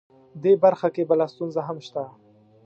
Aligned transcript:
دې 0.43 0.53
برخه 0.63 0.87
کې 0.95 1.03
بله 1.09 1.25
ستونزه 1.33 1.61
هم 1.67 1.77
شته 1.87 2.03